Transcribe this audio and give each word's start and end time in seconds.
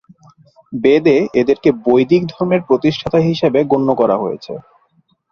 বেদে 0.73 1.17
এদেরকে 1.41 1.69
বৈদিক 1.85 2.21
ধর্মের 2.29 2.61
প্রতিষ্ঠাতা 2.67 3.19
হিসেবে 3.29 3.59
গণ্য 3.71 3.89
করা 3.95 4.15
হয়েছে। 4.17 4.53